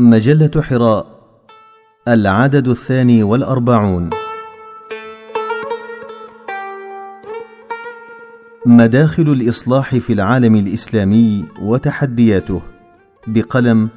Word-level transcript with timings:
مجلة 0.00 0.62
حراء 0.62 1.06
العدد 2.08 2.68
الثاني 2.68 3.22
والأربعون. 3.22 4.10
مداخل 8.66 9.22
الإصلاح 9.22 9.96
في 9.96 10.12
العالم 10.12 10.56
الإسلامي 10.56 11.44
وتحدياته 11.62 12.62
بقلم 13.26 13.88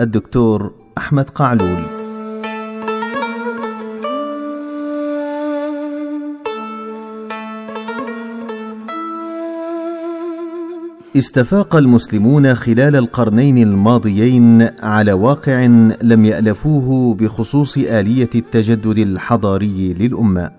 الدكتور 0.00 0.74
أحمد 0.98 1.30
قعلول. 1.30 1.93
استفاق 11.16 11.76
المسلمون 11.76 12.54
خلال 12.54 12.96
القرنين 12.96 13.58
الماضيين 13.58 14.68
على 14.82 15.12
واقع 15.12 15.64
لم 16.02 16.24
يألفوه 16.24 17.14
بخصوص 17.14 17.78
آلية 17.78 18.30
التجدد 18.34 18.98
الحضاري 18.98 19.94
للأمة. 19.94 20.50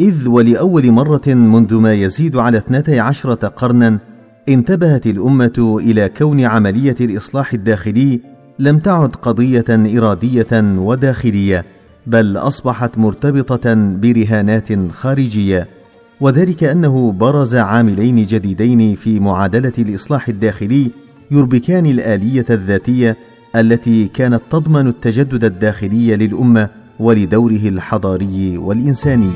إذ 0.00 0.28
ولأول 0.28 0.90
مرة 0.90 1.28
منذ 1.28 1.74
ما 1.74 1.94
يزيد 1.94 2.36
على 2.36 2.58
اثنتي 2.58 3.00
عشرة 3.00 3.48
قرنا 3.48 3.98
انتبهت 4.48 5.06
الأمة 5.06 5.78
إلى 5.84 6.08
كون 6.08 6.40
عملية 6.40 6.96
الإصلاح 7.00 7.52
الداخلي 7.52 8.20
لم 8.58 8.78
تعد 8.78 9.16
قضية 9.16 9.98
إرادية 9.98 10.78
وداخلية 10.78 11.64
بل 12.06 12.36
أصبحت 12.36 12.98
مرتبطة 12.98 13.74
برهانات 13.74 14.90
خارجية. 14.92 15.77
وذلك 16.20 16.64
أنه 16.64 17.12
برز 17.12 17.56
عاملين 17.56 18.26
جديدين 18.26 18.96
في 18.96 19.20
معادلة 19.20 19.72
الإصلاح 19.78 20.28
الداخلي 20.28 20.90
يربكان 21.30 21.86
الآلية 21.86 22.46
الذاتية 22.50 23.16
التي 23.56 24.08
كانت 24.08 24.42
تضمن 24.50 24.86
التجدد 24.86 25.44
الداخلي 25.44 26.16
للأمة 26.16 26.68
ولدوره 26.98 27.68
الحضاري 27.68 28.58
والإنساني. 28.58 29.30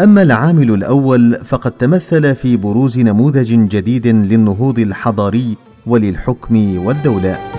أما 0.00 0.22
العامل 0.22 0.70
الأول 0.70 1.38
فقد 1.44 1.70
تمثل 1.70 2.34
في 2.34 2.56
بروز 2.56 2.98
نموذج 2.98 3.52
جديد 3.68 4.06
للنهوض 4.06 4.78
الحضاري 4.78 5.56
وللحكم 5.86 6.86
والدولة. 6.86 7.55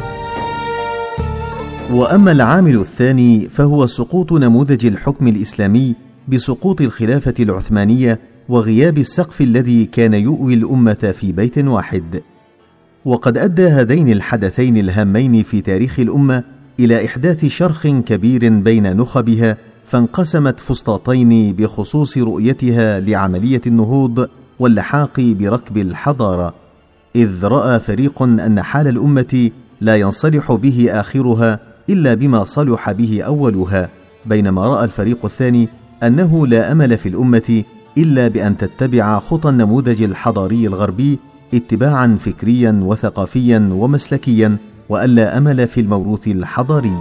وأما 1.91 2.31
العامل 2.31 2.75
الثاني 2.79 3.49
فهو 3.49 3.85
سقوط 3.85 4.33
نموذج 4.33 4.85
الحكم 4.85 5.27
الإسلامي 5.27 5.95
بسقوط 6.27 6.81
الخلافة 6.81 7.33
العثمانية 7.39 8.19
وغياب 8.49 8.97
السقف 8.97 9.41
الذي 9.41 9.85
كان 9.85 10.13
يؤوي 10.13 10.53
الأمة 10.53 11.13
في 11.19 11.31
بيت 11.31 11.57
واحد. 11.57 12.21
وقد 13.05 13.37
أدى 13.37 13.67
هذين 13.67 14.09
الحدثين 14.09 14.77
الهامين 14.77 15.43
في 15.43 15.61
تاريخ 15.61 15.99
الأمة 15.99 16.43
إلى 16.79 17.05
إحداث 17.05 17.45
شرخ 17.45 17.87
كبير 17.87 18.49
بين 18.49 18.97
نخبها 18.97 19.57
فانقسمت 19.87 20.59
فسطاطين 20.59 21.53
بخصوص 21.53 22.17
رؤيتها 22.17 22.99
لعملية 22.99 23.61
النهوض 23.67 24.27
واللحاق 24.59 25.19
بركب 25.19 25.77
الحضارة 25.77 26.53
إذ 27.15 27.45
رأى 27.45 27.79
فريق 27.79 28.21
أن 28.23 28.61
حال 28.61 28.87
الأمة 28.87 29.51
لا 29.81 29.95
ينصلح 29.95 30.51
به 30.51 30.87
آخرها 30.91 31.66
إلا 31.89 32.13
بما 32.13 32.43
صلح 32.43 32.91
به 32.91 33.21
أولها 33.21 33.89
بينما 34.25 34.67
رأى 34.67 34.85
الفريق 34.85 35.25
الثاني 35.25 35.69
أنه 36.03 36.47
لا 36.47 36.71
أمل 36.71 36.97
في 36.97 37.09
الأمة 37.09 37.63
إلا 37.97 38.27
بأن 38.27 38.57
تتبع 38.57 39.19
خطى 39.19 39.49
النموذج 39.49 40.03
الحضاري 40.03 40.67
الغربي 40.67 41.19
اتباعا 41.53 42.17
فكريا 42.19 42.79
وثقافيا 42.83 43.69
ومسلكيا 43.71 44.57
والا 44.89 45.37
أمل 45.37 45.67
في 45.67 45.81
الموروث 45.81 46.27
الحضاري. 46.27 46.97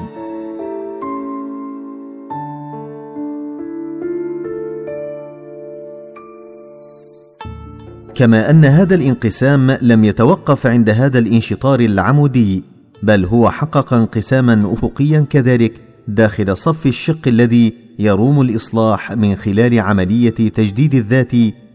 كما 8.15 8.51
أن 8.51 8.65
هذا 8.65 8.95
الانقسام 8.95 9.71
لم 9.71 10.05
يتوقف 10.05 10.67
عند 10.67 10.91
هذا 10.91 11.19
الانشطار 11.19 11.81
العمودي. 11.81 12.76
بل 13.03 13.25
هو 13.25 13.51
حقق 13.51 13.95
انقساما 13.95 14.73
أفقيا 14.73 15.27
كذلك 15.31 15.73
داخل 16.09 16.57
صف 16.57 16.87
الشق 16.87 17.29
الذي 17.29 17.73
يروم 17.99 18.41
الإصلاح 18.41 19.13
من 19.13 19.37
خلال 19.37 19.81
عملية 19.81 20.31
تجديد 20.31 20.95
الذات 20.95 21.33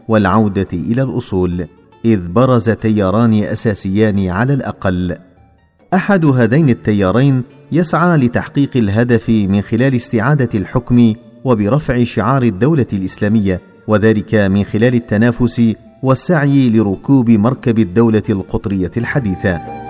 والعودة 0.08 0.68
إلى 0.72 1.02
الأصول 1.02 1.66
إذ 2.04 2.28
برز 2.28 2.70
تياران 2.70 3.34
أساسيان 3.34 4.28
على 4.28 4.54
الأقل. 4.54 5.16
أحد 5.94 6.24
هذين 6.24 6.68
التيارين 6.68 7.42
يسعى 7.72 8.16
لتحقيق 8.16 8.70
الهدف 8.76 9.28
من 9.28 9.60
خلال 9.60 9.94
استعادة 9.94 10.48
الحكم 10.54 11.14
وبرفع 11.44 12.04
شعار 12.04 12.42
الدولة 12.42 12.86
الإسلامية 12.92 13.60
وذلك 13.86 14.34
من 14.34 14.64
خلال 14.64 14.94
التنافس 14.94 15.72
والسعي 16.02 16.70
لركوب 16.70 17.30
مركب 17.30 17.78
الدولة 17.78 18.22
القطرية 18.30 18.90
الحديثة. 18.96 19.81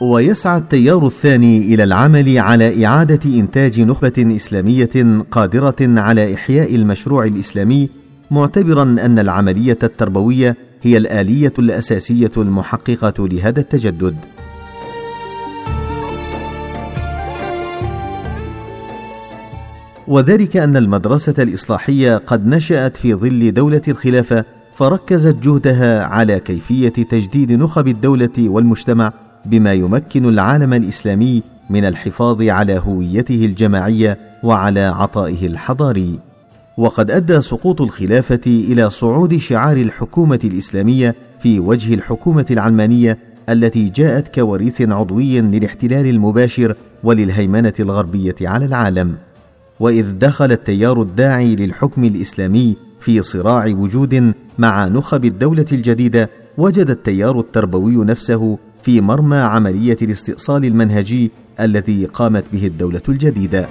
ويسعى 0.00 0.58
التيار 0.58 1.06
الثاني 1.06 1.74
إلى 1.74 1.84
العمل 1.84 2.38
على 2.38 2.86
إعادة 2.86 3.38
إنتاج 3.40 3.80
نخبة 3.80 4.36
إسلامية 4.36 5.24
قادرة 5.30 5.76
على 5.80 6.34
إحياء 6.34 6.74
المشروع 6.74 7.24
الإسلامي 7.24 7.88
معتبرا 8.30 8.82
أن 8.82 9.18
العملية 9.18 9.78
التربوية 9.82 10.56
هي 10.82 10.96
الآلية 10.96 11.52
الأساسية 11.58 12.30
المحققة 12.36 13.28
لهذا 13.28 13.60
التجدد. 13.60 14.16
وذلك 20.08 20.56
أن 20.56 20.76
المدرسة 20.76 21.34
الإصلاحية 21.38 22.16
قد 22.16 22.46
نشأت 22.46 22.96
في 22.96 23.14
ظل 23.14 23.54
دولة 23.54 23.82
الخلافة 23.88 24.44
فركزت 24.76 25.36
جهدها 25.42 26.04
على 26.04 26.40
كيفية 26.40 26.88
تجديد 26.88 27.52
نخب 27.52 27.88
الدولة 27.88 28.30
والمجتمع 28.38 29.12
بما 29.44 29.72
يمكن 29.72 30.28
العالم 30.28 30.74
الإسلامي 30.74 31.42
من 31.70 31.84
الحفاظ 31.84 32.42
على 32.42 32.82
هويته 32.86 33.44
الجماعية 33.44 34.18
وعلى 34.42 34.80
عطائه 34.80 35.46
الحضاري. 35.46 36.18
وقد 36.76 37.10
أدى 37.10 37.40
سقوط 37.40 37.80
الخلافة 37.80 38.40
إلى 38.46 38.90
صعود 38.90 39.36
شعار 39.36 39.76
الحكومة 39.76 40.40
الإسلامية 40.44 41.14
في 41.40 41.60
وجه 41.60 41.94
الحكومة 41.94 42.46
العلمانية 42.50 43.18
التي 43.48 43.88
جاءت 43.88 44.34
كوريث 44.34 44.82
عضوي 44.82 45.40
للاحتلال 45.40 46.06
المباشر 46.06 46.74
وللهيمنة 47.04 47.74
الغربية 47.80 48.34
على 48.40 48.64
العالم. 48.64 49.16
وإذ 49.80 50.18
دخل 50.18 50.52
التيار 50.52 51.02
الداعي 51.02 51.56
للحكم 51.56 52.04
الإسلامي 52.04 52.76
في 53.00 53.22
صراع 53.22 53.66
وجود 53.66 54.32
مع 54.58 54.86
نخب 54.86 55.24
الدولة 55.24 55.66
الجديدة 55.72 56.30
وجد 56.58 56.90
التيار 56.90 57.40
التربوي 57.40 58.04
نفسه 58.04 58.58
في 58.82 59.00
مرمى 59.00 59.36
عملية 59.36 59.96
الاستئصال 60.02 60.64
المنهجي 60.64 61.30
الذي 61.60 62.06
قامت 62.06 62.44
به 62.52 62.66
الدولة 62.66 63.02
الجديدة. 63.08 63.68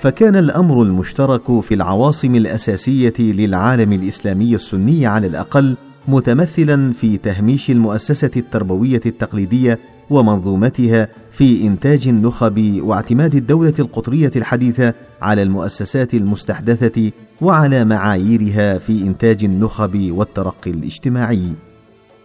فكان 0.00 0.36
الأمر 0.36 0.82
المشترك 0.82 1.60
في 1.60 1.74
العواصم 1.74 2.34
الأساسية 2.34 3.14
للعالم 3.18 3.92
الإسلامي 3.92 4.54
السني 4.54 5.06
على 5.06 5.26
الأقل 5.26 5.76
متمثلا 6.08 6.92
في 6.92 7.16
تهميش 7.16 7.70
المؤسسة 7.70 8.30
التربوية 8.36 9.00
التقليدية 9.06 9.78
ومنظومتها 10.10 11.08
في 11.32 11.66
إنتاج 11.66 12.08
النخب 12.08 12.80
واعتماد 12.82 13.34
الدولة 13.34 13.74
القطرية 13.78 14.30
الحديثة 14.36 14.94
على 15.22 15.42
المؤسسات 15.42 16.14
المستحدثة 16.14 17.10
وعلى 17.40 17.84
معاييرها 17.84 18.78
في 18.78 19.02
إنتاج 19.02 19.44
النخب 19.44 20.10
والترقي 20.10 20.70
الاجتماعي. 20.70 21.52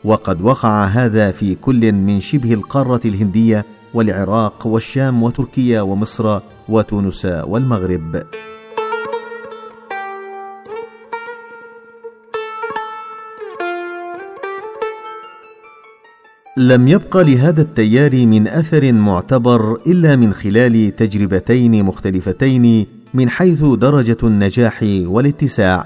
وقد 0.03 0.41
وقع 0.41 0.85
هذا 0.85 1.31
في 1.31 1.55
كل 1.55 1.91
من 1.91 2.21
شبه 2.21 2.53
القارة 2.53 3.01
الهندية 3.05 3.65
والعراق 3.93 4.67
والشام 4.67 5.23
وتركيا 5.23 5.81
ومصر 5.81 6.39
وتونس 6.69 7.25
والمغرب. 7.25 8.23
لم 16.57 16.87
يبق 16.87 17.17
لهذا 17.17 17.61
التيار 17.61 18.25
من 18.25 18.47
أثر 18.47 18.93
معتبر 18.93 19.75
إلا 19.87 20.15
من 20.15 20.33
خلال 20.33 20.95
تجربتين 20.95 21.83
مختلفتين 21.83 22.85
من 23.13 23.29
حيث 23.29 23.63
درجة 23.63 24.17
النجاح 24.23 24.79
والاتساع. 24.83 25.85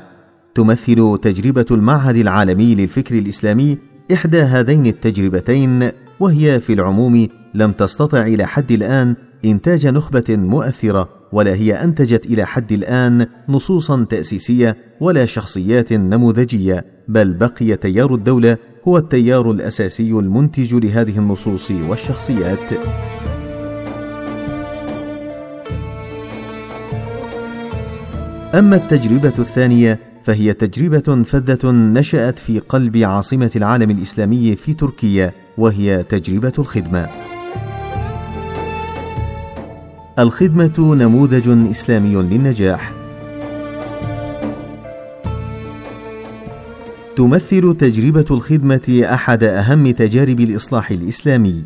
تمثل 0.56 1.20
تجربة 1.22 1.66
المعهد 1.72 2.16
العالمي 2.16 2.76
للفكر 2.76 3.18
الإسلامي 3.18 3.78
إحدى 4.14 4.42
هذين 4.42 4.86
التجربتين 4.86 5.90
وهي 6.20 6.60
في 6.60 6.74
العموم 6.74 7.28
لم 7.54 7.72
تستطع 7.72 8.22
إلى 8.22 8.46
حد 8.46 8.72
الآن 8.72 9.16
إنتاج 9.46 9.88
نخبة 9.88 10.26
مؤثرة 10.30 11.10
ولا 11.32 11.54
هي 11.54 11.84
أنتجت 11.84 12.26
إلى 12.26 12.46
حد 12.46 12.72
الآن 12.72 13.28
نصوصا 13.50 14.06
تأسيسية 14.10 14.78
ولا 15.00 15.26
شخصيات 15.26 15.94
نموذجية 15.94 16.86
بل 17.08 17.34
بقي 17.34 17.76
تيار 17.76 18.16
الدولة 18.16 18.58
هو 18.88 18.98
التيار 18.98 19.52
الأساسي 19.52 20.12
المنتج 20.12 20.76
لهذه 20.76 21.18
النصوص 21.20 21.72
والشخصيات. 21.72 22.60
أما 28.56 28.76
التجربة 28.76 29.34
الثانية 29.40 30.00
فهي 30.24 30.54
تجربة 30.54 31.24
فذة 31.24 31.72
نشأت 31.72 32.40
في 32.40 32.60
قلب 32.60 32.98
عاصمة 32.98 33.52
العالم 33.56 33.92
الإسلامي 33.92 34.56
في 34.56 34.74
تركيا 34.74 35.32
وهي 35.58 36.04
تجربة 36.04 36.54
الخدمة. 36.60 37.08
الخدمة 40.20 40.96
نموذج 40.96 41.70
إسلامي 41.72 42.16
للنجاح. 42.16 43.07
تمثل 47.18 47.76
تجربة 47.80 48.26
الخدمة 48.32 49.02
أحد 49.14 49.44
أهم 49.44 49.92
تجارب 49.92 50.40
الإصلاح 50.40 50.92
الإسلامي 50.92 51.64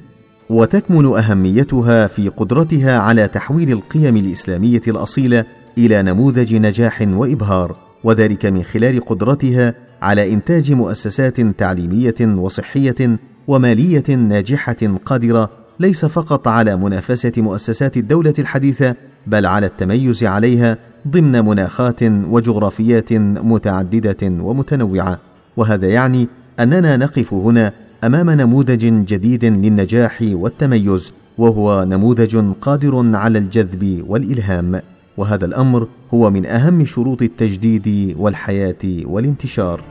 وتكمن 0.50 1.06
أهميتها 1.06 2.08
في 2.08 2.28
قدرتها 2.28 2.98
على 2.98 3.28
تحويل 3.28 3.72
القيم 3.72 4.18
الإسلامية 4.18 4.82
الأصيلة 4.88 5.46
إلى 5.78 6.02
نموذج 6.02 6.56
نجاح 6.56 7.02
وإبهار 7.02 7.76
وذلك 8.04 8.46
من 8.46 8.64
خلال 8.64 9.06
قدرتها 9.06 9.74
على 10.02 10.34
إنتاج 10.34 10.72
مؤسسات 10.72 11.42
تعليمية 11.42 12.16
وصحية 12.22 13.20
ومالية 13.48 14.16
ناجحة 14.16 14.98
قادرة 15.06 15.50
ليس 15.80 16.06
فقط 16.06 16.48
على 16.48 16.76
منافسة 16.76 17.34
مؤسسات 17.38 17.98
الدولة 17.98 18.34
الحديثة 18.40 18.96
بل 19.28 19.46
على 19.46 19.66
التميز 19.66 20.24
عليها 20.24 20.78
ضمن 21.08 21.46
مناخات 21.46 22.04
وجغرافيات 22.04 23.14
متعددة 23.14 24.44
ومتنوعة. 24.44 25.31
وهذا 25.58 25.88
يعني 25.88 26.28
أننا 26.60 26.98
نقف 26.98 27.34
هنا 27.34 27.74
أمام 28.04 28.30
نموذج 28.30 29.06
جديد 29.06 29.46
للنجاح 29.46 30.20
والتميز 30.22 31.14
وهو 31.38 31.84
نموذج 31.84 32.44
قادر 32.62 33.16
على 33.16 33.40
الجذب 33.40 34.04
والإلهام. 34.08 34.82
وهذا 35.18 35.46
الأمر 35.46 35.88
هو 36.14 36.30
من 36.30 36.46
أهم 36.46 36.86
شروط 36.86 37.22
التجديد 37.22 38.16
والحياة 38.20 38.84
والانتشار. 39.04 39.82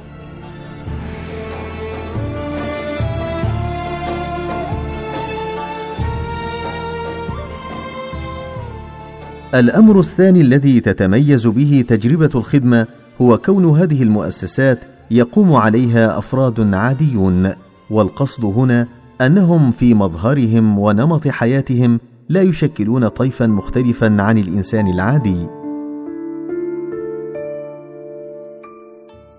الأمر 9.54 10.00
الثاني 10.00 10.40
الذي 10.40 10.80
تتميز 10.80 11.46
به 11.46 11.84
تجربة 11.88 12.30
الخدمة 12.34 12.86
هو 13.20 13.38
كون 13.38 13.78
هذه 13.78 14.02
المؤسسات 14.02 14.78
يقوم 15.10 15.52
عليها 15.54 16.18
أفراد 16.18 16.74
عاديون 16.74 17.50
والقصد 17.90 18.44
هنا 18.44 18.86
أنهم 19.20 19.72
في 19.72 19.94
مظهرهم 19.94 20.78
ونمط 20.78 21.28
حياتهم 21.28 22.00
لا 22.28 22.42
يشكلون 22.42 23.08
طيفا 23.08 23.46
مختلفا 23.46 24.16
عن 24.22 24.38
الإنسان 24.38 24.86
العادي. 24.86 25.46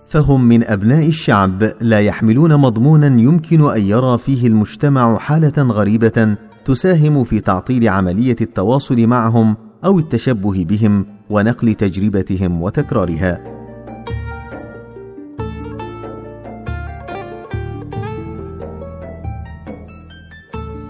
فهم 0.10 0.44
من 0.48 0.64
أبناء 0.64 1.08
الشعب 1.08 1.74
لا 1.82 2.00
يحملون 2.00 2.56
مضمونا 2.56 3.22
يمكن 3.22 3.70
أن 3.70 3.82
يرى 3.82 4.18
فيه 4.18 4.48
المجتمع 4.48 5.18
حالة 5.18 5.64
غريبة 5.64 6.36
تساهم 6.66 7.24
في 7.24 7.40
تعطيل 7.40 7.90
عملية 7.90 8.36
التواصل 8.42 9.08
معهم 9.08 9.56
أو 9.86 10.00
التشبه 10.00 10.66
بهم 10.66 11.06
ونقل 11.30 11.74
تجربتهم 11.74 12.62
وتكرارها. 12.62 13.61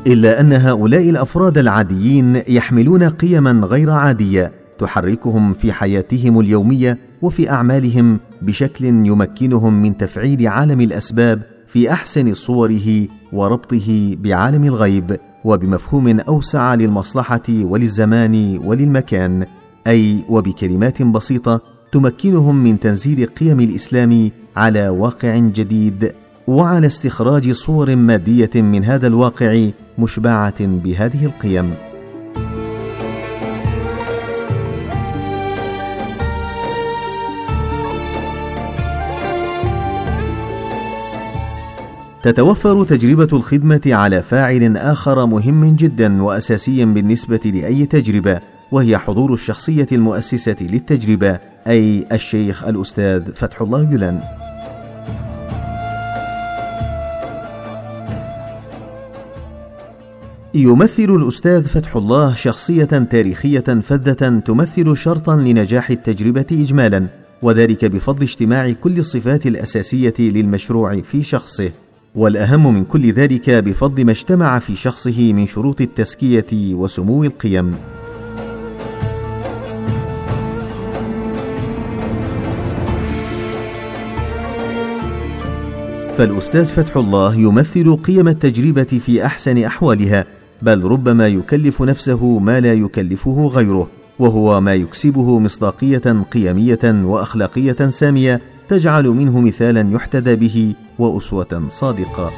إلا 0.07 0.39
أن 0.41 0.53
هؤلاء 0.53 1.09
الأفراد 1.09 1.57
العاديين 1.57 2.41
يحملون 2.47 3.03
قيما 3.03 3.51
غير 3.51 3.91
عادية 3.91 4.51
تحركهم 4.79 5.53
في 5.53 5.73
حياتهم 5.73 6.39
اليومية 6.39 6.97
وفي 7.21 7.49
أعمالهم 7.49 8.19
بشكل 8.41 8.85
يمكنهم 8.85 9.81
من 9.81 9.97
تفعيل 9.97 10.47
عالم 10.47 10.81
الأسباب 10.81 11.41
في 11.67 11.91
أحسن 11.91 12.33
صوره 12.33 13.07
وربطه 13.33 14.15
بعالم 14.19 14.63
الغيب 14.63 15.17
وبمفهوم 15.45 16.19
أوسع 16.19 16.75
للمصلحة 16.75 17.43
وللزمان 17.49 18.59
وللمكان 18.63 19.45
أي 19.87 20.23
وبكلمات 20.29 21.01
بسيطة 21.01 21.61
تمكنهم 21.91 22.63
من 22.63 22.79
تنزيل 22.79 23.25
قيم 23.25 23.59
الإسلام 23.59 24.31
على 24.55 24.89
واقع 24.89 25.37
جديد 25.37 26.11
وعلى 26.47 26.87
استخراج 26.87 27.51
صور 27.51 27.95
مادية 27.95 28.49
من 28.55 28.83
هذا 28.83 29.07
الواقع 29.07 29.69
مشبعة 29.99 30.65
بهذه 30.65 31.25
القيم. 31.25 31.73
تتوفر 42.23 42.85
تجربة 42.85 43.37
الخدمة 43.37 43.81
على 43.85 44.21
فاعل 44.21 44.77
آخر 44.77 45.25
مهم 45.25 45.75
جدا 45.75 46.23
وأساسي 46.23 46.85
بالنسبة 46.85 47.41
لأي 47.45 47.85
تجربة 47.85 48.39
وهي 48.71 48.97
حضور 48.97 49.33
الشخصية 49.33 49.87
المؤسسة 49.91 50.55
للتجربة 50.61 51.39
أي 51.67 52.05
الشيخ 52.11 52.63
الأستاذ 52.63 53.31
فتح 53.35 53.61
الله 53.61 53.83
جلان 53.83 54.19
يمثل 60.53 61.03
الأستاذ 61.03 61.63
فتح 61.63 61.95
الله 61.95 62.33
شخصية 62.33 62.85
تاريخية 62.85 63.59
فذة 63.59 64.39
تمثل 64.45 64.97
شرطا 64.97 65.35
لنجاح 65.35 65.89
التجربة 65.89 66.45
إجمالا 66.51 67.07
وذلك 67.41 67.85
بفضل 67.85 68.23
اجتماع 68.23 68.71
كل 68.71 68.99
الصفات 68.99 69.45
الأساسية 69.45 70.13
للمشروع 70.19 71.01
في 71.01 71.23
شخصه. 71.23 71.71
والأهم 72.15 72.73
من 72.73 72.83
كل 72.83 73.11
ذلك 73.13 73.49
بفضل 73.49 74.05
ما 74.05 74.11
اجتمع 74.11 74.59
في 74.59 74.75
شخصه 74.75 75.33
من 75.33 75.47
شروط 75.47 75.81
التزكية 75.81 76.73
وسمو 76.75 77.23
القيم. 77.23 77.75
فالأستاذ 86.17 86.65
فتح 86.65 86.97
الله 86.97 87.35
يمثل 87.35 87.95
قيم 87.95 88.27
التجربة 88.27 88.83
في 88.83 89.25
أحسن 89.25 89.63
أحوالها 89.63 90.40
بل 90.61 90.83
ربما 90.83 91.27
يكلف 91.27 91.81
نفسه 91.81 92.39
ما 92.39 92.59
لا 92.59 92.73
يكلفه 92.73 93.47
غيره 93.47 93.87
وهو 94.19 94.61
ما 94.61 94.75
يكسبه 94.75 95.39
مصداقية 95.39 96.23
قيمية 96.31 96.79
وأخلاقية 96.83 97.89
سامية 97.89 98.41
تجعل 98.69 99.07
منه 99.07 99.39
مثالا 99.39 99.95
يحتذى 99.95 100.35
به 100.35 100.73
وأسوة 100.99 101.63
صادقة. 101.69 102.31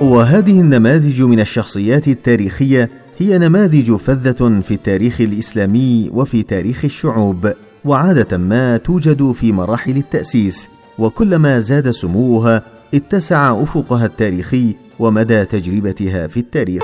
وهذه 0.00 0.60
النماذج 0.60 1.22
من 1.22 1.40
الشخصيات 1.40 2.08
التاريخية 2.08 2.90
هي 3.18 3.38
نماذج 3.38 3.96
فذة 3.96 4.60
في 4.60 4.74
التاريخ 4.74 5.20
الإسلامي 5.20 6.10
وفي 6.12 6.42
تاريخ 6.42 6.84
الشعوب 6.84 7.52
وعادة 7.84 8.38
ما 8.38 8.76
توجد 8.76 9.32
في 9.32 9.52
مراحل 9.52 9.96
التأسيس 9.96 10.68
وكلما 10.98 11.58
زاد 11.58 11.90
سموها 11.90 12.62
اتسع 12.94 13.62
أفقها 13.62 14.06
التاريخي 14.06 14.76
ومدى 14.98 15.44
تجربتها 15.44 16.26
في 16.26 16.40
التاريخ. 16.40 16.82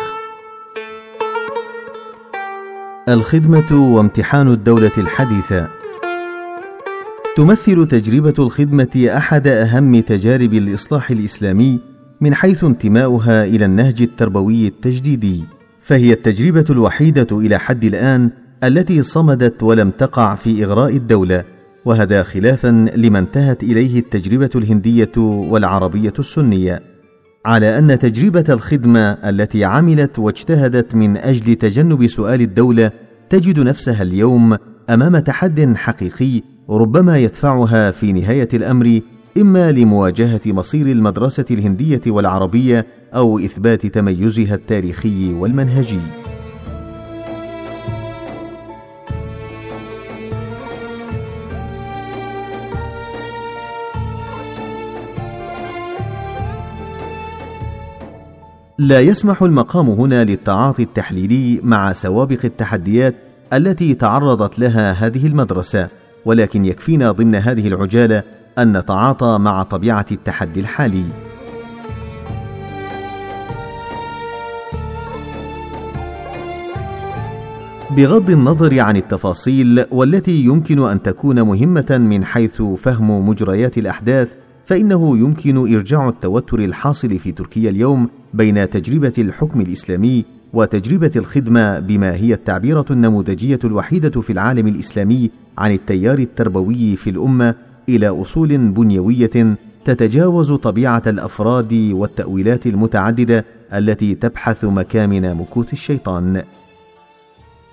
الخدمة 3.09 3.95
وامتحان 3.97 4.49
الدولة 4.49 4.91
الحديثة. 4.99 5.69
تمثل 7.37 7.89
تجربة 7.89 8.35
الخدمة 8.39 9.11
أحد 9.17 9.47
أهم 9.47 10.01
تجارب 10.01 10.55
الإصلاح 10.55 11.11
الإسلامي 11.11 11.81
من 12.21 12.35
حيث 12.35 12.65
انتماؤها 12.65 13.45
إلى 13.45 13.65
النهج 13.65 14.03
التربوي 14.03 14.67
التجديدي. 14.67 15.45
فهي 15.83 16.13
التجربة 16.13 16.65
الوحيدة 16.71 17.39
إلى 17.39 17.59
حد 17.59 17.85
الآن 17.85 18.31
التي 18.65 19.03
صمدت 19.03 19.63
ولم 19.63 19.91
تقع 19.91 20.35
في 20.35 20.65
إغراء 20.65 20.97
الدولة. 20.97 21.45
وهذا 21.85 22.23
خلافا 22.23 22.89
لما 22.97 23.19
انتهت 23.19 23.63
إليه 23.63 23.99
التجربة 23.99 24.51
الهندية 24.55 25.13
والعربية 25.17 26.13
السنية 26.19 26.81
على 27.47 27.79
أن 27.79 27.99
تجربة 27.99 28.45
الخدمة 28.49 29.01
التي 29.01 29.65
عملت 29.65 30.19
واجتهدت 30.19 30.95
من 30.95 31.17
أجل 31.17 31.55
تجنب 31.55 32.07
سؤال 32.07 32.41
الدولة 32.41 32.91
تجد 33.31 33.61
نفسها 33.61 34.03
اليوم 34.03 34.57
أمام 34.91 35.19
تحد 35.19 35.77
حقيقي 35.77 36.43
ربما 36.71 37.19
يدفعها 37.19 37.91
في 37.91 38.13
نهاية 38.13 38.49
الأمر 38.55 39.01
إما 39.39 39.73
لمواجهة 39.73 40.41
مصير 40.47 40.87
المدرسة 40.87 41.45
الهندية 41.51 42.01
والعربية 42.07 42.87
أو 43.15 43.39
إثبات 43.39 43.87
تميزها 43.87 44.55
التاريخي 44.55 45.33
والمنهجي. 45.33 46.01
لا 58.81 59.01
يسمح 59.01 59.43
المقام 59.43 59.89
هنا 59.89 60.25
للتعاطي 60.25 60.83
التحليلي 60.83 61.61
مع 61.63 61.93
سوابق 61.93 62.39
التحديات 62.45 63.15
التي 63.53 63.95
تعرضت 63.95 64.59
لها 64.59 64.93
هذه 64.93 65.27
المدرسة 65.27 65.89
ولكن 66.25 66.65
يكفينا 66.65 67.13
ضمن 67.13 67.35
هذه 67.35 67.69
العجالة 67.69 68.23
أن 68.59 68.77
نتعاطى 68.77 69.39
مع 69.39 69.63
طبيعة 69.63 70.07
التحدي 70.13 70.61
الحالي. 70.61 71.05
بغض 77.91 78.31
النظر 78.31 78.81
عن 78.81 78.97
التفاصيل 78.97 79.85
والتي 79.91 80.45
يمكن 80.45 80.89
أن 80.89 81.03
تكون 81.03 81.43
مهمة 81.43 81.99
من 81.99 82.25
حيث 82.25 82.63
فهم 82.63 83.29
مجريات 83.29 83.79
الأحداث 83.79 84.29
فإنه 84.71 85.19
يمكن 85.19 85.75
إرجاع 85.75 86.09
التوتر 86.09 86.59
الحاصل 86.59 87.19
في 87.19 87.33
تركيا 87.33 87.71
اليوم 87.71 88.09
بين 88.35 88.71
تجربة 88.71 89.13
الحكم 89.19 89.61
الإسلامي 89.61 90.25
وتجربة 90.53 91.11
الخدمة 91.17 91.79
بما 91.79 92.15
هي 92.15 92.35
التعبيرة 92.35 92.85
النموذجية 92.91 93.59
الوحيدة 93.65 94.21
في 94.21 94.33
العالم 94.33 94.67
الإسلامي 94.67 95.31
عن 95.59 95.73
التيار 95.73 96.19
التربوي 96.19 96.97
في 96.97 97.11
الأمة 97.11 97.55
إلى 97.89 98.09
أصول 98.09 98.59
بنيوية 98.59 99.57
تتجاوز 99.85 100.53
طبيعة 100.53 101.03
الأفراد 101.07 101.73
والتأويلات 101.93 102.67
المتعددة 102.67 103.45
التي 103.75 104.15
تبحث 104.15 104.65
مكامن 104.65 105.35
مكوث 105.35 105.73
الشيطان. 105.73 106.43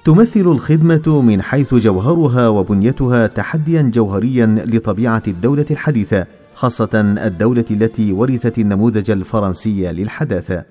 تمثل 0.05 0.41
الخدمة 0.41 1.21
من 1.21 1.41
حيث 1.41 1.73
جوهرها 1.73 2.47
وبنيتها 2.47 3.27
تحديا 3.27 3.91
جوهريا 3.93 4.65
لطبيعة 4.67 5.23
الدولة 5.27 5.65
الحديثة 5.71 6.25
خاصة 6.57 6.89
الدولة 7.25 7.65
التي 7.71 8.11
ورثت 8.11 8.57
النموذج 8.57 9.11
الفرنسي 9.11 9.91
للحداثة. 9.91 10.63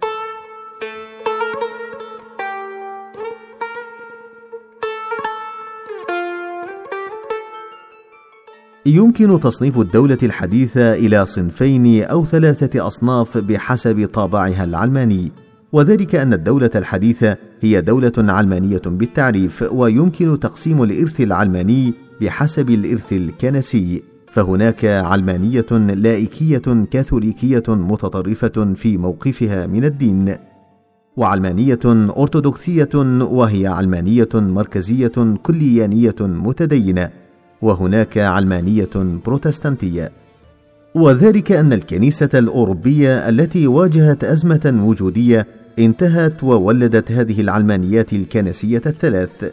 يمكن 8.87 9.41
تصنيف 9.41 9.79
الدولة 9.79 10.19
الحديثة 10.23 10.95
إلى 10.95 11.27
صنفين 11.27 12.03
أو 12.05 12.25
ثلاثة 12.25 12.87
أصناف 12.87 13.39
بحسب 13.39 14.09
طابعها 14.13 14.65
العلماني، 14.65 15.33
وذلك 15.73 16.15
أن 16.15 16.33
الدولة 16.33 16.71
الحديثة 16.75 17.37
هي 17.61 17.81
دولة 17.81 18.13
علمانية 18.19 18.83
بالتعريف، 18.87 19.65
ويمكن 19.73 20.41
تقسيم 20.41 20.83
الإرث 20.83 21.21
العلماني 21.21 21.95
بحسب 22.21 22.71
الإرث 22.71 23.13
الكنسي، 23.13 24.03
فهناك 24.37 24.85
علمانية 24.85 25.67
لائكية 25.73 26.87
كاثوليكية 26.91 27.63
متطرفة 27.69 28.75
في 28.75 28.97
موقفها 28.97 29.67
من 29.67 29.85
الدين، 29.85 30.37
وعلمانية 31.17 31.79
أرثوذكسية 32.19 32.89
وهي 33.21 33.67
علمانية 33.67 34.29
مركزية 34.35 35.37
كليانية 35.43 36.15
متدينة. 36.21 37.11
وهناك 37.63 38.19
علمانية 38.19 38.89
بروتستانتية 39.27 40.13
وذلك 40.95 41.53
أن 41.53 41.73
الكنيسة 41.73 42.31
الأوروبية 42.35 43.29
التي 43.29 43.67
واجهت 43.67 44.25
أزمة 44.25 44.81
وجودية 44.85 45.47
انتهت 45.79 46.45
وولدت 46.45 47.13
هذه 47.13 47.41
العلمانيات 47.41 48.13
الكنسية 48.13 48.83
الثلاث 48.87 49.53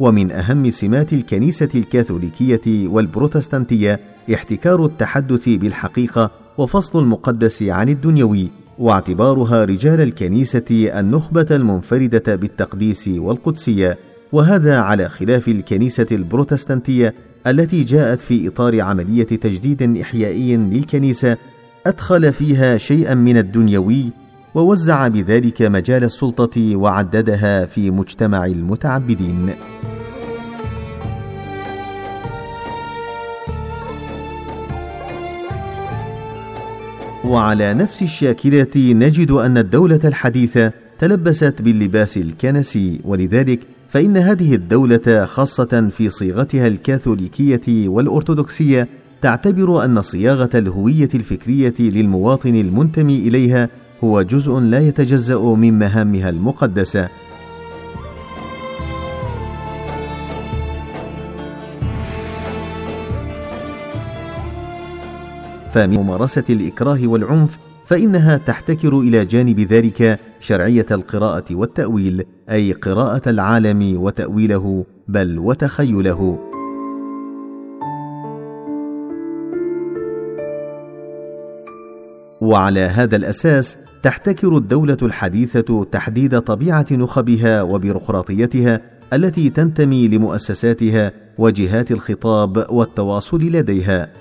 ومن 0.00 0.32
أهم 0.32 0.70
سمات 0.70 1.12
الكنيسة 1.12 1.68
الكاثوليكية 1.74 2.88
والبروتستانتية 2.88 4.00
احتكار 4.34 4.84
التحدث 4.84 5.48
بالحقيقة 5.48 6.30
وفصل 6.58 6.98
المقدس 6.98 7.62
عن 7.62 7.88
الدنيوي 7.88 8.48
واعتبارها 8.78 9.64
رجال 9.64 10.00
الكنيسة 10.00 11.00
النخبة 11.00 11.46
المنفردة 11.50 12.36
بالتقديس 12.36 13.08
والقدسية 13.08 13.98
وهذا 14.32 14.78
على 14.78 15.08
خلاف 15.08 15.48
الكنيسة 15.48 16.06
البروتستانتية 16.12 17.14
التي 17.46 17.84
جاءت 17.84 18.20
في 18.20 18.48
إطار 18.48 18.80
عملية 18.80 19.24
تجديد 19.24 19.96
إحيائي 20.00 20.56
للكنيسة 20.56 21.36
أدخل 21.86 22.32
فيها 22.32 22.76
شيئا 22.76 23.14
من 23.14 23.38
الدنيوي 23.38 24.23
ووزع 24.54 25.08
بذلك 25.08 25.62
مجال 25.62 26.04
السلطة 26.04 26.76
وعددها 26.76 27.66
في 27.66 27.90
مجتمع 27.90 28.46
المتعبدين. 28.46 29.50
وعلى 37.24 37.74
نفس 37.74 38.02
الشاكلة 38.02 38.76
نجد 38.76 39.30
أن 39.30 39.58
الدولة 39.58 40.00
الحديثة 40.04 40.72
تلبست 40.98 41.62
باللباس 41.62 42.16
الكنسي 42.16 43.00
ولذلك 43.04 43.60
فإن 43.90 44.16
هذه 44.16 44.54
الدولة 44.54 45.24
خاصة 45.24 45.88
في 45.96 46.10
صيغتها 46.10 46.66
الكاثوليكية 46.66 47.88
والأرثوذكسية 47.88 48.88
تعتبر 49.22 49.84
أن 49.84 50.02
صياغة 50.02 50.50
الهوية 50.54 51.08
الفكرية 51.14 51.74
للمواطن 51.78 52.54
المنتمي 52.54 53.18
إليها 53.18 53.68
هو 54.04 54.22
جزء 54.22 54.58
لا 54.58 54.78
يتجزأ 54.78 55.38
من 55.40 55.78
مهامها 55.78 56.28
المقدسة. 56.28 57.08
فمن 65.72 65.96
ممارسة 65.96 66.44
الإكراه 66.50 66.98
والعنف 67.04 67.58
فإنها 67.86 68.36
تحتكر 68.36 68.98
إلى 69.00 69.24
جانب 69.24 69.60
ذلك 69.60 70.20
شرعية 70.40 70.86
القراءة 70.90 71.44
والتأويل 71.50 72.24
أي 72.50 72.72
قراءة 72.72 73.30
العالم 73.30 74.02
وتأويله 74.02 74.84
بل 75.08 75.38
وتخيله 75.38 76.38
وعلى 82.42 82.80
هذا 82.80 83.16
الأساس 83.16 83.83
تحتكر 84.04 84.56
الدولة 84.56 84.96
الحديثة 85.02 85.84
تحديد 85.84 86.40
طبيعة 86.40 86.86
نخبها 86.90 87.62
وبيروقراطيتها 87.62 88.80
التي 89.12 89.50
تنتمي 89.50 90.08
لمؤسساتها 90.08 91.12
وجهات 91.38 91.90
الخطاب 91.90 92.66
والتواصل 92.70 93.42
لديها 93.42 94.12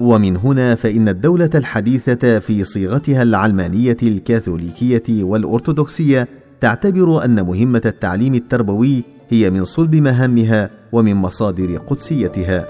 ومن 0.00 0.36
هنا 0.36 0.74
فإن 0.74 1.08
الدولة 1.08 1.50
الحديثة 1.54 2.38
في 2.38 2.64
صيغتها 2.64 3.22
العلمانية 3.22 3.96
الكاثوليكية 4.02 5.24
والأرثوذكسية 5.24 6.28
تعتبر 6.60 7.24
أن 7.24 7.46
مهمة 7.46 7.82
التعليم 7.86 8.34
التربوي 8.34 9.02
هي 9.28 9.50
من 9.50 9.64
صلب 9.64 9.94
مهامها 9.94 10.70
ومن 10.92 11.14
مصادر 11.14 11.76
قدسيتها. 11.76 12.66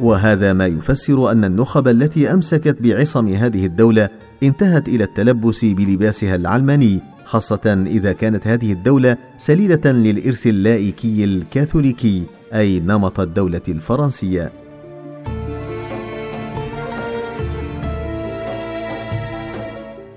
وهذا 0.00 0.52
ما 0.52 0.66
يفسر 0.66 1.30
أن 1.32 1.44
النخب 1.44 1.88
التي 1.88 2.32
أمسكت 2.32 2.76
بعصم 2.82 3.28
هذه 3.28 3.66
الدولة 3.66 4.08
انتهت 4.42 4.88
إلى 4.88 5.04
التلبس 5.04 5.64
بلباسها 5.64 6.34
العلماني 6.34 7.00
خاصة 7.24 7.84
إذا 7.86 8.12
كانت 8.12 8.46
هذه 8.46 8.72
الدولة 8.72 9.16
سليلة 9.38 9.80
للإرث 9.84 10.46
اللائكي 10.46 11.24
الكاثوليكي 11.24 12.22
أي 12.54 12.80
نمط 12.80 13.20
الدولة 13.20 13.60
الفرنسية. 13.68 14.50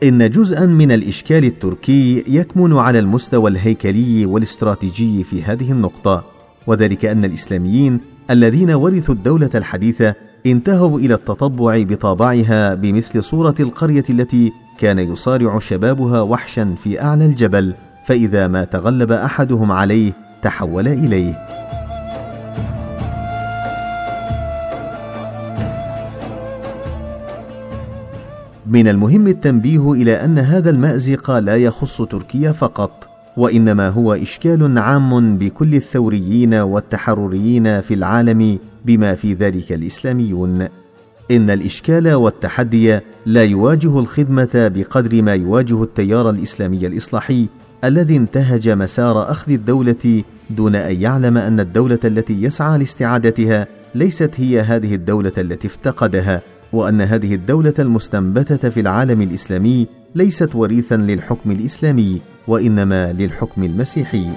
إن 0.03 0.29
جزءا 0.29 0.65
من 0.65 0.91
الإشكال 0.91 1.45
التركي 1.45 2.23
يكمن 2.27 2.73
على 2.77 2.99
المستوى 2.99 3.49
الهيكلي 3.49 4.25
والاستراتيجي 4.25 5.23
في 5.23 5.43
هذه 5.43 5.71
النقطة، 5.71 6.23
وذلك 6.67 7.05
أن 7.05 7.25
الإسلاميين 7.25 7.99
الذين 8.31 8.71
ورثوا 8.71 9.15
الدولة 9.15 9.49
الحديثة 9.55 10.15
انتهوا 10.45 10.99
إلى 10.99 11.13
التطبع 11.13 11.83
بطابعها 11.83 12.73
بمثل 12.73 13.23
صورة 13.23 13.55
القرية 13.59 14.03
التي 14.09 14.51
كان 14.79 14.99
يصارع 14.99 15.59
شبابها 15.59 16.21
وحشا 16.21 16.75
في 16.83 17.01
أعلى 17.01 17.25
الجبل 17.25 17.73
فإذا 18.05 18.47
ما 18.47 18.63
تغلب 18.63 19.11
أحدهم 19.11 19.71
عليه 19.71 20.11
تحول 20.41 20.87
إليه. 20.87 21.47
من 28.65 28.87
المهم 28.87 29.27
التنبيه 29.27 29.91
إلى 29.91 30.25
أن 30.25 30.39
هذا 30.39 30.69
المأزق 30.69 31.31
لا 31.31 31.57
يخص 31.57 32.01
تركيا 32.01 32.51
فقط 32.51 33.10
وإنما 33.37 33.89
هو 33.89 34.13
إشكال 34.13 34.77
عام 34.77 35.37
بكل 35.37 35.75
الثوريين 35.75 36.53
والتحرريين 36.53 37.81
في 37.81 37.93
العالم 37.93 38.59
بما 38.85 39.15
في 39.15 39.33
ذلك 39.33 39.71
الإسلاميون. 39.71 40.67
إن 41.31 41.49
الإشكال 41.49 42.13
والتحدي 42.13 42.99
لا 43.25 43.43
يواجه 43.43 43.99
الخدمة 43.99 44.49
بقدر 44.53 45.21
ما 45.21 45.33
يواجه 45.33 45.83
التيار 45.83 46.29
الإسلامي 46.29 46.87
الإصلاحي 46.87 47.47
الذي 47.83 48.17
انتهج 48.17 48.69
مسار 48.69 49.31
أخذ 49.31 49.51
الدولة 49.51 50.23
دون 50.49 50.75
أن 50.75 51.01
يعلم 51.01 51.37
أن 51.37 51.59
الدولة 51.59 51.99
التي 52.05 52.43
يسعى 52.43 52.77
لاستعادتها 52.79 53.67
ليست 53.95 54.31
هي 54.37 54.61
هذه 54.61 54.95
الدولة 54.95 55.31
التي 55.37 55.67
افتقدها 55.67 56.41
وأن 56.73 57.01
هذه 57.01 57.35
الدولة 57.35 57.73
المستنبتة 57.79 58.69
في 58.69 58.79
العالم 58.79 59.21
الإسلامي 59.21 59.87
ليست 60.15 60.55
وريثا 60.55 60.95
للحكم 60.95 61.51
الإسلامي 61.51 62.21
وإنما 62.47 63.13
للحكم 63.13 63.63
المسيحي. 63.63 64.27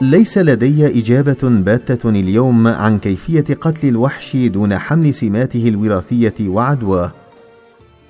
ليس 0.00 0.38
لدي 0.38 0.86
إجابة 1.00 1.38
باتة 1.42 2.08
اليوم 2.08 2.66
عن 2.66 2.98
كيفية 2.98 3.54
قتل 3.60 3.88
الوحش 3.88 4.36
دون 4.36 4.78
حمل 4.78 5.14
سماته 5.14 5.68
الوراثية 5.68 6.34
وعدواه. 6.40 7.12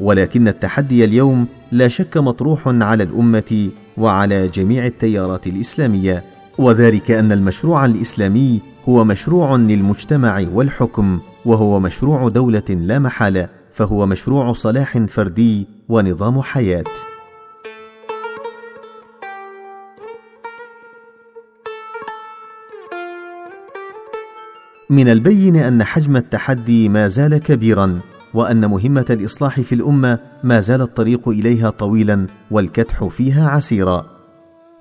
ولكن 0.00 0.48
التحدي 0.48 1.04
اليوم 1.04 1.46
لا 1.72 1.88
شك 1.88 2.16
مطروح 2.16 2.62
على 2.66 3.02
الأمة 3.02 3.70
وعلى 3.96 4.48
جميع 4.48 4.86
التيارات 4.86 5.46
الإسلامية. 5.46 6.35
وذلك 6.58 7.10
أن 7.10 7.32
المشروع 7.32 7.84
الإسلامي 7.84 8.60
هو 8.88 9.04
مشروع 9.04 9.56
للمجتمع 9.56 10.44
والحكم 10.52 11.20
وهو 11.44 11.80
مشروع 11.80 12.28
دولة 12.28 12.62
لا 12.70 12.98
محالة 12.98 13.48
فهو 13.72 14.06
مشروع 14.06 14.52
صلاح 14.52 14.98
فردي 14.98 15.66
ونظام 15.88 16.42
حياة. 16.42 16.84
من 24.90 25.08
البين 25.08 25.56
أن 25.56 25.84
حجم 25.84 26.16
التحدي 26.16 26.88
ما 26.88 27.08
زال 27.08 27.38
كبيرا 27.38 28.00
وأن 28.34 28.66
مهمة 28.66 29.06
الإصلاح 29.10 29.60
في 29.60 29.74
الأمة 29.74 30.18
ما 30.44 30.60
زال 30.60 30.82
الطريق 30.82 31.28
إليها 31.28 31.70
طويلا 31.70 32.26
والكدح 32.50 33.04
فيها 33.04 33.48
عسيرا. 33.48 34.15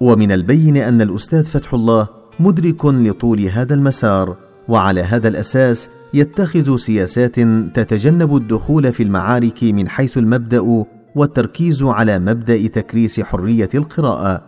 ومن 0.02 0.32
البين 0.32 0.78
أن 0.78 1.02
الأستاذ 1.02 1.44
فتح 1.44 1.74
الله 1.74 2.08
مدرك 2.40 2.86
لطول 2.86 3.40
هذا 3.40 3.74
المسار 3.74 4.38
وعلى 4.68 5.02
هذا 5.02 5.28
الأساس 5.28 5.90
يتخذ 6.14 6.78
سياسات 6.78 7.40
تتجنب 7.76 8.36
الدخول 8.36 8.94
في 8.94 9.04
المعارك 9.04 9.64
من 9.64 9.90
حيث 9.90 10.18
المبدأ 10.18 10.86
والتركيز 11.16 11.84
على 11.84 12.20
مبدأ 12.20 12.68
تكريس 12.68 13.20
حرية 13.20 13.70
القراءة. 13.76 14.42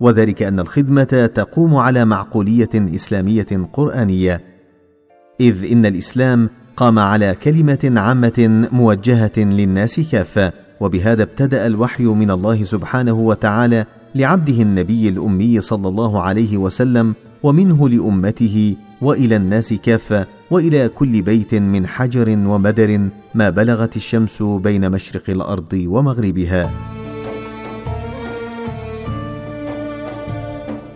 وذلك 0.00 0.42
أن 0.42 0.60
الخدمة 0.60 1.30
تقوم 1.34 1.76
على 1.76 2.04
معقولية 2.04 2.70
إسلامية 2.74 3.68
قرآنية. 3.72 4.40
إذ 5.40 5.72
إن 5.72 5.86
الإسلام 5.86 6.50
قام 6.76 6.98
على 6.98 7.36
كلمة 7.42 7.92
عامة 7.96 8.68
موجهة 8.72 9.32
للناس 9.36 10.00
كافة 10.00 10.52
وبهذا 10.80 11.22
ابتدأ 11.22 11.66
الوحي 11.66 12.04
من 12.04 12.30
الله 12.30 12.64
سبحانه 12.64 13.12
وتعالى 13.12 13.86
لعبده 14.16 14.62
النبي 14.62 15.08
الأمي 15.08 15.60
صلى 15.60 15.88
الله 15.88 16.22
عليه 16.22 16.56
وسلم 16.56 17.14
ومنه 17.42 17.88
لأمته 17.88 18.76
وإلى 19.00 19.36
الناس 19.36 19.72
كافة 19.72 20.26
وإلى 20.50 20.88
كل 20.88 21.22
بيت 21.22 21.54
من 21.54 21.86
حجر 21.86 22.28
ومدر 22.28 23.08
ما 23.34 23.50
بلغت 23.50 23.96
الشمس 23.96 24.42
بين 24.42 24.90
مشرق 24.90 25.30
الأرض 25.30 25.72
ومغربها. 25.86 26.70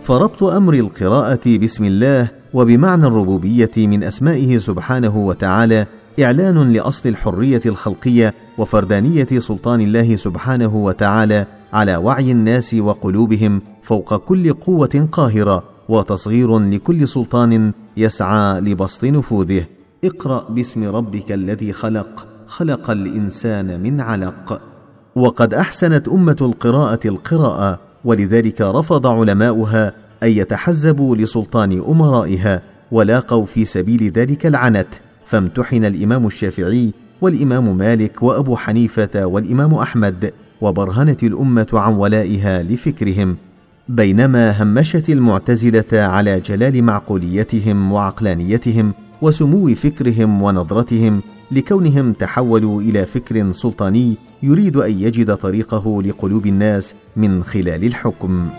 فربط 0.03 0.43
أمر 0.43 0.73
القراءة 0.73 1.57
بسم 1.57 1.85
الله 1.85 2.27
وبمعنى 2.53 3.07
الربوبية 3.07 3.71
من 3.77 4.03
أسمائه 4.03 4.57
سبحانه 4.57 5.17
وتعالى 5.17 5.85
إعلان 6.19 6.73
لأصل 6.73 7.09
الحرية 7.09 7.61
الخلقية 7.65 8.33
وفردانية 8.57 9.27
سلطان 9.39 9.81
الله 9.81 10.15
سبحانه 10.15 10.75
وتعالى 10.75 11.45
على 11.73 11.95
وعي 11.95 12.31
الناس 12.31 12.73
وقلوبهم 12.73 13.61
فوق 13.83 14.15
كل 14.15 14.53
قوة 14.53 15.07
قاهرة 15.11 15.63
وتصغير 15.89 16.59
لكل 16.59 17.07
سلطان 17.07 17.71
يسعى 17.97 18.61
لبسط 18.61 19.05
نفوذه. 19.05 19.65
اقرأ 20.03 20.45
باسم 20.49 20.95
ربك 20.95 21.31
الذي 21.31 21.73
خلق 21.73 22.25
خلق 22.47 22.89
الإنسان 22.89 23.79
من 23.79 24.01
علق. 24.01 24.61
وقد 25.15 25.53
أحسنت 25.53 26.07
أمة 26.07 26.37
القراءة 26.41 27.07
القراءة 27.07 27.79
ولذلك 28.05 28.61
رفض 28.61 29.07
علماؤها 29.07 29.93
أن 30.23 30.29
يتحزبوا 30.29 31.15
لسلطان 31.15 31.83
أمرائها 31.87 32.61
ولاقوا 32.91 33.45
في 33.45 33.65
سبيل 33.65 34.11
ذلك 34.11 34.45
العنت. 34.45 34.87
فامتحن 35.25 35.85
الإمام 35.85 36.27
الشافعي 36.27 36.91
والإمام 37.21 37.77
مالك 37.77 38.23
وأبو 38.23 38.55
حنيفة 38.55 39.25
والإمام 39.25 39.73
أحمد. 39.73 40.33
وبرهنت 40.61 41.23
الأمة 41.23 41.67
عن 41.73 41.93
ولائها 41.93 42.63
لفكرهم 42.63 43.37
بينما 43.89 44.63
همشت 44.63 45.09
المعتزلة 45.09 45.85
على 45.93 46.39
جلال 46.39 46.83
معقوليتهم 46.83 47.91
وعقلانيتهم 47.91 48.93
وسمو 49.21 49.75
فكرهم 49.75 50.41
ونظرتهم 50.41 51.21
لكونهم 51.51 52.13
تحولوا 52.13 52.81
إلى 52.81 53.05
فكر 53.05 53.51
سلطاني 53.51 54.15
يريد 54.43 54.77
أن 54.77 54.91
يجد 54.91 55.35
طريقه 55.35 56.03
لقلوب 56.03 56.47
الناس 56.47 56.93
من 57.15 57.43
خلال 57.43 57.83
الحكم. 57.83 58.49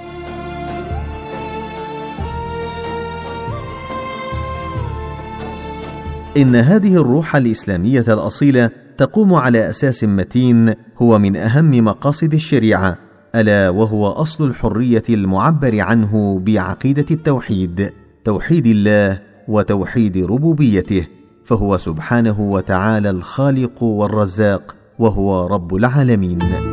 إن 6.36 6.56
هذه 6.56 6.94
الروح 6.94 7.36
الإسلامية 7.36 8.04
الأصيلة 8.08 8.70
تقوم 9.02 9.34
على 9.34 9.70
أساس 9.70 10.04
متين 10.04 10.74
هو 11.02 11.18
من 11.18 11.36
أهم 11.36 11.84
مقاصد 11.84 12.34
الشريعة 12.34 12.98
ألا 13.34 13.70
وهو 13.70 14.08
أصل 14.08 14.44
الحرية 14.44 15.02
المعبر 15.08 15.80
عنه 15.80 16.38
بعقيدة 16.38 17.06
التوحيد 17.10 17.92
توحيد 18.24 18.66
الله 18.66 19.18
وتوحيد 19.48 20.16
ربوبيته 20.18 21.06
فهو 21.44 21.76
سبحانه 21.76 22.40
وتعالى 22.40 23.10
الخالق 23.10 23.82
والرزاق 23.82 24.74
وهو 24.98 25.46
رب 25.46 25.74
العالمين. 25.74 26.71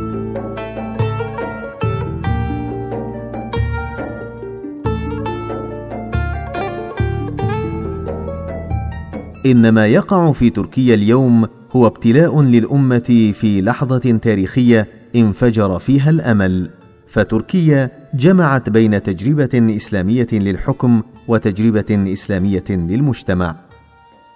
ان 9.51 9.69
ما 9.69 9.87
يقع 9.87 10.31
في 10.31 10.49
تركيا 10.49 10.95
اليوم 10.95 11.47
هو 11.75 11.87
ابتلاء 11.87 12.41
للأمة 12.41 13.33
في 13.33 13.61
لحظة 13.61 14.19
تاريخية 14.21 14.87
انفجر 15.15 15.79
فيها 15.79 16.09
الأمل. 16.09 16.69
فتركيا 17.07 17.91
جمعت 18.13 18.69
بين 18.69 19.03
تجربة 19.03 19.75
إسلامية 19.75 20.27
للحكم 20.31 21.01
وتجربة 21.27 22.13
إسلامية 22.13 22.63
للمجتمع. 22.69 23.55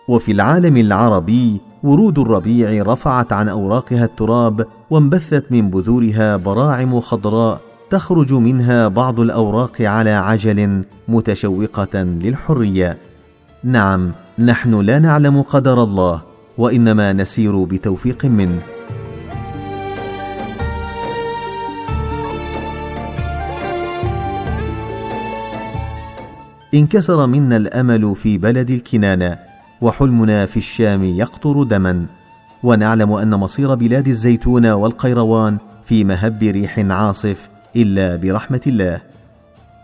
وفي 0.07 0.31
العالم 0.31 0.77
العربي 0.77 1.61
ورود 1.83 2.19
الربيع 2.19 2.83
رفعت 2.83 3.33
عن 3.33 3.49
أوراقها 3.49 4.05
التراب 4.05 4.67
وانبثت 4.89 5.45
من 5.51 5.69
بذورها 5.69 6.37
براعم 6.37 6.99
خضراء 6.99 7.61
تخرج 7.89 8.33
منها 8.33 8.87
بعض 8.87 9.19
الأوراق 9.19 9.81
على 9.81 10.09
عجل 10.09 10.83
متشوقة 11.07 12.03
للحرية. 12.03 12.97
نعم 13.63 14.11
نحن 14.39 14.81
لا 14.81 14.99
نعلم 14.99 15.41
قدر 15.41 15.83
الله 15.83 16.21
وإنما 16.57 17.13
نسير 17.13 17.63
بتوفيق 17.63 18.25
منه. 18.25 18.59
انكسر 26.73 27.27
منا 27.27 27.57
الأمل 27.57 28.15
في 28.15 28.37
بلد 28.37 28.69
الكنانة 28.69 29.37
وحلمنا 29.81 30.45
في 30.45 30.57
الشام 30.57 31.03
يقطر 31.03 31.63
دما. 31.63 32.05
ونعلم 32.63 33.11
أن 33.11 33.35
مصير 33.35 33.75
بلاد 33.75 34.07
الزيتون 34.07 34.65
والقيروان 34.67 35.57
في 35.83 36.03
مهب 36.03 36.43
ريح 36.43 36.79
عاصف 36.79 37.49
إلا 37.75 38.15
برحمة 38.15 38.61
الله. 38.67 39.01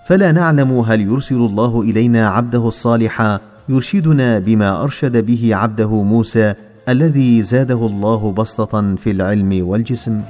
فلا 0.07 0.31
نعلم 0.31 0.71
هل 0.79 1.01
يرسل 1.01 1.35
الله 1.35 1.81
إلينا 1.81 2.29
عبده 2.29 2.67
الصالح 2.67 3.39
يرشدنا 3.69 4.39
بما 4.39 4.83
أرشد 4.83 5.25
به 5.25 5.55
عبده 5.55 6.03
موسى 6.03 6.53
الذي 6.89 7.43
زاده 7.43 7.85
الله 7.85 8.31
بسطة 8.31 8.95
في 8.95 9.11
العلم 9.11 9.67
والجسم. 9.67 10.21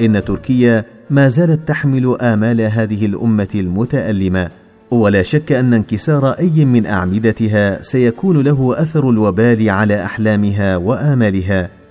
إن 0.00 0.24
تركيا 0.24 0.84
ما 1.10 1.28
زالت 1.28 1.68
تحمل 1.68 2.16
آمال 2.20 2.60
هذه 2.60 3.06
الأمة 3.06 3.48
المتألمة 3.54 4.48
ولا 4.90 5.22
شك 5.22 5.52
أن 5.52 5.74
انكسار 5.74 6.30
أي 6.30 6.64
من 6.64 6.86
أعمدتها 6.86 7.82
سيكون 7.82 8.40
له 8.42 8.74
أثر 8.82 9.10
الوبال 9.10 9.70
على 9.70 10.04
أحلامها 10.04 10.76
وآمالها. 10.76 11.81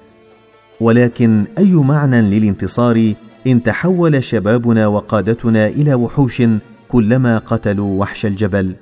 ولكن 0.82 1.46
أي 1.58 1.74
معنى 1.74 2.22
للانتصار 2.22 3.14
إن 3.48 3.64
تحول 3.64 4.24
شبابنا 4.24 4.88
وقادتنا 4.88 5.68
إلى 5.68 5.94
وحوش 5.94 6.42
كلما 6.88 7.38
قتلوا 7.38 8.00
وحش 8.00 8.26
الجبل؟ 8.26 8.76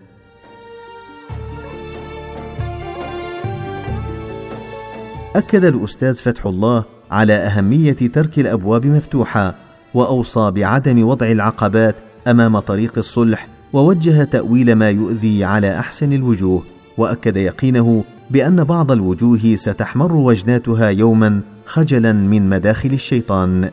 أكد 5.36 5.66
الأستاذ 5.66 6.16
فتح 6.16 6.46
الله 6.46 6.84
على 7.12 7.34
أهمية 7.34 7.92
ترك 7.92 8.40
الأبواب 8.40 8.86
مفتوحة 8.86 9.56
وأوصى 9.94 10.52
بعدم 10.52 11.08
وضع 11.08 11.32
العقبات 11.32 11.96
أمام 12.28 12.60
طريق 12.60 12.94
الصلح 12.98 13.48
ووجه 13.74 14.24
تأويل 14.24 14.76
ما 14.76 14.90
يؤذي 14.90 15.44
على 15.44 15.80
أحسن 15.80 16.14
الوجوه 16.14 16.64
وأكد 16.98 17.38
يقينه 17.38 18.04
بأن 18.32 18.63
بعض 18.63 18.92
الوجوه 18.92 19.56
ستحمر 19.56 20.13
وجناتها 20.13 20.89
يوما 20.89 21.42
خجلا 21.65 22.13
من 22.13 22.50
مداخل 22.50 22.89
الشيطان. 22.94 23.70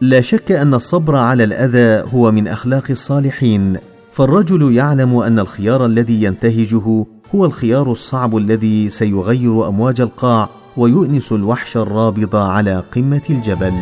لا 0.00 0.20
شك 0.20 0.52
أن 0.52 0.74
الصبر 0.74 1.16
على 1.16 1.44
الأذى 1.44 2.10
هو 2.14 2.32
من 2.32 2.48
أخلاق 2.48 2.84
الصالحين 2.90 3.76
فالرجل 4.12 4.72
يعلم 4.72 5.16
أن 5.16 5.38
الخيار 5.38 5.86
الذي 5.86 6.22
ينتهجه 6.22 7.06
هو 7.34 7.44
الخيار 7.44 7.92
الصعب 7.92 8.36
الذي 8.36 8.90
سيغير 8.90 9.68
أمواج 9.68 10.00
القاع 10.00 10.48
ويؤنس 10.76 11.32
الوحش 11.32 11.76
الرابض 11.76 12.36
على 12.36 12.82
قمة 12.94 13.22
الجبل. 13.30 13.74